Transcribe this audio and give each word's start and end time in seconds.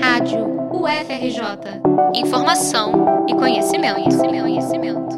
Rádio 0.00 0.44
UFRJ. 0.72 1.80
Informação 2.14 3.26
e 3.28 3.34
conhecimento, 3.34 3.94
conhecimento, 3.94 4.42
conhecimento. 4.42 5.16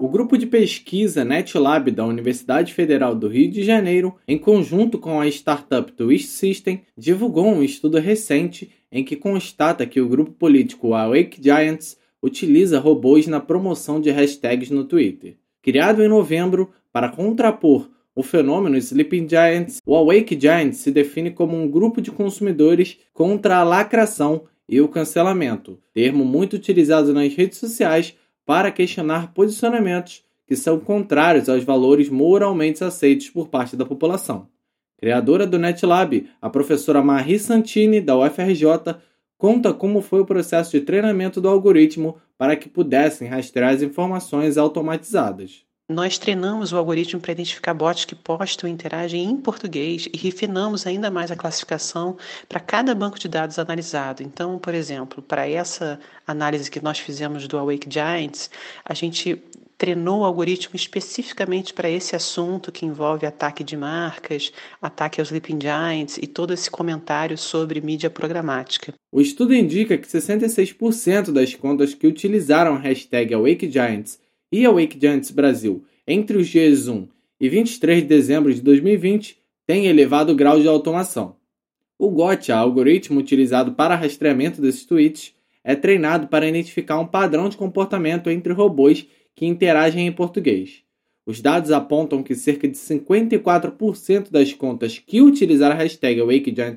O 0.00 0.08
grupo 0.08 0.36
de 0.36 0.46
pesquisa 0.46 1.24
NetLab 1.24 1.90
da 1.90 2.04
Universidade 2.04 2.74
Federal 2.74 3.14
do 3.14 3.28
Rio 3.28 3.50
de 3.50 3.62
Janeiro, 3.62 4.14
em 4.26 4.38
conjunto 4.38 4.98
com 4.98 5.20
a 5.20 5.26
startup 5.28 5.90
Twist 5.92 6.28
System, 6.28 6.82
divulgou 6.96 7.46
um 7.46 7.62
estudo 7.62 7.98
recente 7.98 8.70
em 8.90 9.04
que 9.04 9.16
constata 9.16 9.86
que 9.86 10.00
o 10.00 10.08
grupo 10.08 10.32
político 10.32 10.94
Awake 10.94 11.42
Giants 11.42 11.96
utiliza 12.22 12.78
robôs 12.78 13.26
na 13.26 13.40
promoção 13.40 14.00
de 14.00 14.10
hashtags 14.10 14.70
no 14.70 14.84
Twitter. 14.84 15.36
Criado 15.62 16.02
em 16.02 16.08
novembro 16.08 16.70
para 16.92 17.08
contrapor 17.08 17.88
o 18.16 18.22
fenômeno 18.22 18.78
Sleeping 18.78 19.28
Giants, 19.28 19.82
o 19.84 19.94
Awake 19.94 20.40
Giants 20.40 20.78
se 20.78 20.90
define 20.90 21.30
como 21.30 21.54
um 21.54 21.70
grupo 21.70 22.00
de 22.00 22.10
consumidores 22.10 22.98
contra 23.12 23.58
a 23.58 23.62
lacração 23.62 24.44
e 24.66 24.80
o 24.80 24.88
cancelamento, 24.88 25.78
termo 25.92 26.24
muito 26.24 26.56
utilizado 26.56 27.12
nas 27.12 27.34
redes 27.34 27.58
sociais 27.58 28.16
para 28.46 28.72
questionar 28.72 29.34
posicionamentos 29.34 30.24
que 30.46 30.56
são 30.56 30.80
contrários 30.80 31.48
aos 31.48 31.62
valores 31.62 32.08
moralmente 32.08 32.82
aceitos 32.82 33.28
por 33.28 33.48
parte 33.48 33.76
da 33.76 33.84
população. 33.84 34.48
Criadora 34.96 35.46
do 35.46 35.58
NetLab, 35.58 36.26
a 36.40 36.48
professora 36.48 37.02
Marie 37.02 37.38
Santini, 37.38 38.00
da 38.00 38.16
UFRJ, 38.16 38.96
conta 39.36 39.74
como 39.74 40.00
foi 40.00 40.20
o 40.20 40.26
processo 40.26 40.70
de 40.70 40.80
treinamento 40.80 41.38
do 41.38 41.48
algoritmo 41.48 42.16
para 42.38 42.56
que 42.56 42.68
pudessem 42.68 43.28
rastrear 43.28 43.74
as 43.74 43.82
informações 43.82 44.56
automatizadas. 44.56 45.65
Nós 45.88 46.18
treinamos 46.18 46.72
o 46.72 46.76
algoritmo 46.76 47.20
para 47.20 47.30
identificar 47.30 47.72
bots 47.72 48.04
que 48.04 48.16
postam 48.16 48.68
e 48.68 48.72
interagem 48.72 49.22
em 49.22 49.36
português 49.36 50.08
e 50.12 50.16
refinamos 50.16 50.84
ainda 50.84 51.12
mais 51.12 51.30
a 51.30 51.36
classificação 51.36 52.16
para 52.48 52.58
cada 52.58 52.92
banco 52.92 53.20
de 53.20 53.28
dados 53.28 53.56
analisado. 53.56 54.20
Então, 54.20 54.58
por 54.58 54.74
exemplo, 54.74 55.22
para 55.22 55.48
essa 55.48 56.00
análise 56.26 56.68
que 56.68 56.82
nós 56.82 56.98
fizemos 56.98 57.46
do 57.46 57.56
Awake 57.56 57.88
Giants, 57.88 58.50
a 58.84 58.94
gente 58.94 59.40
treinou 59.78 60.22
o 60.22 60.24
algoritmo 60.24 60.74
especificamente 60.74 61.72
para 61.72 61.88
esse 61.88 62.16
assunto 62.16 62.72
que 62.72 62.84
envolve 62.84 63.24
ataque 63.24 63.62
de 63.62 63.76
marcas, 63.76 64.52
ataque 64.82 65.20
aos 65.20 65.28
Sleeping 65.28 65.60
Giants 65.60 66.18
e 66.20 66.26
todo 66.26 66.52
esse 66.52 66.68
comentário 66.68 67.38
sobre 67.38 67.80
mídia 67.80 68.10
programática. 68.10 68.92
O 69.12 69.20
estudo 69.20 69.54
indica 69.54 69.96
que 69.96 70.08
66% 70.08 71.30
das 71.30 71.54
contas 71.54 71.94
que 71.94 72.08
utilizaram 72.08 72.74
a 72.74 72.78
hashtag 72.78 73.34
Awake 73.34 73.70
Giants 73.70 74.18
e 74.50 74.64
a 74.64 74.70
Wake 74.70 74.98
Giants 75.00 75.30
Brasil 75.30 75.84
entre 76.06 76.36
os 76.36 76.48
dias 76.48 76.88
1 76.88 77.08
e 77.40 77.48
23 77.48 78.02
de 78.02 78.08
dezembro 78.08 78.52
de 78.52 78.60
2020 78.60 79.38
tem 79.66 79.86
elevado 79.86 80.34
grau 80.34 80.60
de 80.60 80.68
automação. 80.68 81.36
O 81.98 82.10
Gotcha, 82.10 82.54
algoritmo 82.54 83.18
utilizado 83.18 83.72
para 83.72 83.96
rastreamento 83.96 84.60
desses 84.60 84.84
tweets, 84.84 85.34
é 85.64 85.74
treinado 85.74 86.28
para 86.28 86.46
identificar 86.46 86.98
um 86.98 87.06
padrão 87.06 87.48
de 87.48 87.56
comportamento 87.56 88.30
entre 88.30 88.52
robôs 88.52 89.06
que 89.34 89.46
interagem 89.46 90.06
em 90.06 90.12
português. 90.12 90.82
Os 91.26 91.40
dados 91.40 91.72
apontam 91.72 92.22
que 92.22 92.36
cerca 92.36 92.68
de 92.68 92.76
54% 92.76 94.30
das 94.30 94.52
contas 94.52 95.00
que 95.00 95.20
utilizaram 95.20 95.74
a 95.74 95.78
hashtag 95.78 96.20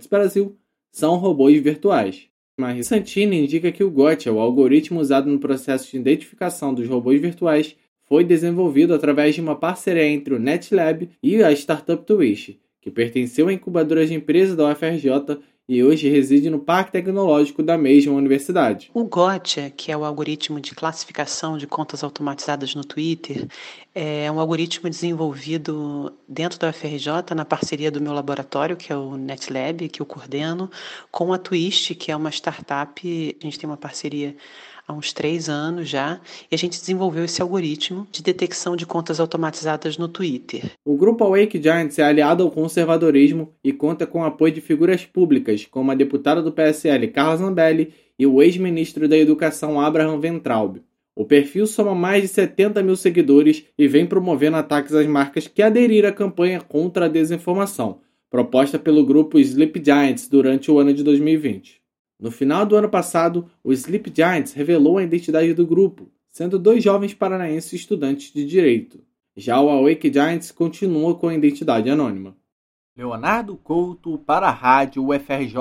Brasil 0.10 0.58
são 0.92 1.18
robôs 1.18 1.62
virtuais. 1.62 2.28
Marie 2.60 2.84
Santini 2.84 3.40
indica 3.40 3.72
que 3.72 3.84
o 3.84 3.90
Gotcha, 3.90 4.32
o 4.32 4.40
algoritmo 4.40 5.00
usado 5.00 5.30
no 5.30 5.40
processo 5.40 5.90
de 5.90 5.98
identificação 5.98 6.74
dos 6.74 6.88
robôs 6.88 7.20
virtuais, 7.20 7.76
foi 8.06 8.24
desenvolvido 8.24 8.94
através 8.94 9.36
de 9.36 9.42
uma 9.42 9.56
parceria 9.56 10.06
entre 10.06 10.34
o 10.34 10.40
NetLab 10.40 11.10
e 11.22 11.44
a 11.44 11.52
startup 11.52 12.04
Twist, 12.06 12.60
que 12.82 12.92
pertenceu 12.92 13.48
à 13.48 13.54
incubadora 13.54 14.06
de 14.06 14.14
empresas 14.14 14.56
da 14.56 14.70
UFRJ 14.70 15.40
e 15.70 15.84
hoje 15.84 16.10
reside 16.10 16.50
no 16.50 16.58
Parque 16.58 16.92
Tecnológico 16.92 17.62
da 17.62 17.78
mesma 17.78 18.12
universidade. 18.12 18.90
O 18.92 19.04
Gotcha, 19.04 19.70
que 19.70 19.92
é 19.92 19.96
o 19.96 20.04
algoritmo 20.04 20.60
de 20.60 20.74
classificação 20.74 21.60
de 21.60 21.68
contas 21.68 22.04
automatizadas 22.04 22.74
no 22.74 22.84
Twitter, 22.84 23.48
é 23.94 24.32
um 24.32 24.40
algoritmo 24.40 24.90
desenvolvido 24.90 26.12
dentro 26.28 26.58
da 26.58 26.70
UFRJ 26.70 27.36
na 27.36 27.46
parceria 27.46 27.92
do 27.92 28.02
meu 28.02 28.14
laboratório, 28.14 28.76
que 28.76 28.92
é 28.92 28.98
o 28.98 29.16
NetLab, 29.16 29.88
que 29.90 30.02
eu 30.02 30.08
coordeno, 30.08 30.72
com 31.12 31.32
a 31.32 31.38
Twist, 31.38 31.94
que 31.94 32.12
é 32.12 32.16
uma 32.16 32.32
startup. 32.32 33.38
A 33.40 33.46
gente 33.46 33.60
tem 33.60 33.70
uma 33.70 33.78
parceria 33.78 34.36
há 34.90 34.94
uns 34.94 35.14
três 35.14 35.48
anos 35.48 35.88
já, 35.88 36.20
e 36.52 36.56
a 36.56 36.58
gente 36.58 36.80
desenvolveu 36.80 37.24
esse 37.24 37.42
algoritmo 37.44 38.08
de 38.12 38.24
detecção 38.24 38.76
de 38.76 38.88
contas 38.88 39.20
automatizadas 39.20 40.00
no 40.00 40.08
Twitter. 40.08 40.72
O 40.84 40.98
grupo 40.98 41.24
Awake 41.24 41.62
Giants 41.62 42.00
é 42.00 42.04
aliado 42.04 42.42
ao 42.42 42.50
conservadorismo 42.50 43.54
e 43.64 43.72
conta 43.72 44.08
com 44.08 44.22
o 44.22 44.26
apoio 44.26 44.52
de 44.52 44.62
figuras 44.62 45.06
públicas, 45.06 45.68
como 45.70 45.92
a 45.92 45.96
deputada 45.96 46.42
do 46.42 46.52
PSL 46.52 47.08
Carla 47.10 47.38
Zambelli 47.38 47.94
e 48.18 48.26
o 48.26 48.42
ex-ministro 48.42 49.08
da 49.08 49.16
Educação 49.16 49.80
Abraham 49.80 50.20
Ventraub. 50.20 50.82
O 51.16 51.24
perfil 51.24 51.68
soma 51.68 51.94
mais 51.94 52.24
de 52.24 52.30
70 52.30 52.82
mil 52.82 52.96
seguidores 52.96 53.66
e 53.78 53.88
vem 53.88 54.08
promovendo 54.08 54.58
ataques 54.58 54.96
às 54.96 55.06
marcas 55.06 55.48
que 55.48 55.62
aderiram 55.62 56.10
à 56.10 56.12
campanha 56.12 56.62
contra 56.62 57.06
a 57.06 57.10
desinformação, 57.10 58.00
proposta 58.32 58.80
pelo 58.80 59.06
grupo 59.06 59.38
Sleep 59.38 59.84
Giants 59.84 60.28
durante 60.28 60.72
o 60.72 60.80
ano 60.80 60.94
de 60.94 61.04
2020. 61.04 61.79
No 62.20 62.32
final 62.32 62.66
do 62.66 62.76
ano 62.76 62.90
passado, 62.90 63.50
o 63.64 63.72
Sleep 63.72 64.12
Giants 64.14 64.52
revelou 64.52 64.98
a 64.98 65.04
identidade 65.04 65.54
do 65.54 65.66
grupo, 65.66 66.12
sendo 66.30 66.60
dois 66.60 66.84
jovens 66.84 67.14
paranaenses 67.14 67.72
estudantes 67.72 68.34
de 68.34 68.46
direito. 68.46 69.02
Já 69.38 69.62
o 69.62 69.70
Awake 69.70 70.12
Giants 70.12 70.52
continua 70.52 71.16
com 71.16 71.30
a 71.30 71.34
identidade 71.34 71.90
anônima. 71.90 72.36
Leonardo 72.96 73.56
Couto 73.56 74.18
para 74.18 74.48
a 74.48 74.52
Rádio 74.52 75.08
UFRJ. 75.08 75.56